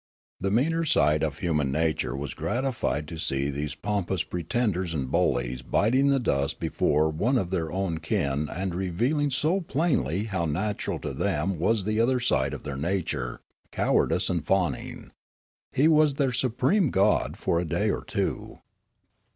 The 0.39 0.49
meaner 0.49 0.83
side 0.83 1.21
of 1.21 1.37
human 1.37 1.71
nature 1.71 2.15
was 2.15 2.33
gratified 2.33 3.07
to 3.07 3.19
see 3.19 3.51
these 3.51 3.75
pompous 3.75 4.23
pretenders 4.23 4.95
and 4.95 5.11
bullies 5.11 5.61
biting 5.61 6.07
the 6.07 6.19
dust 6.19 6.59
before 6.59 7.11
one 7.11 7.37
of 7.37 7.51
their 7.51 7.71
own 7.71 7.99
kin 7.99 8.49
and 8.49 8.73
reveal 8.73 9.19
ing 9.19 9.29
so 9.29 9.61
plainly 9.61 10.23
how 10.23 10.45
natural 10.45 10.97
to 11.01 11.13
them 11.13 11.59
was 11.59 11.83
the 11.85 11.99
other 11.99 12.19
side 12.19 12.55
of 12.55 12.63
their 12.63 12.77
nature, 12.77 13.41
cowardice 13.71 14.27
and 14.27 14.47
fawning. 14.47 15.11
He 15.71 15.87
was 15.87 16.15
their 16.15 16.31
supreme 16.33 16.89
god 16.89 17.37
for 17.37 17.59
a 17.59 17.63
day 17.65 17.91
or 17.91 18.03
two. 18.03 18.57